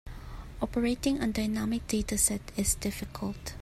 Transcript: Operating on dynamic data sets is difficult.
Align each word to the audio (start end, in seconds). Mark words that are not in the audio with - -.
Operating 0.63 1.21
on 1.21 1.31
dynamic 1.31 1.85
data 1.87 2.17
sets 2.17 2.57
is 2.57 2.73
difficult. 2.73 3.53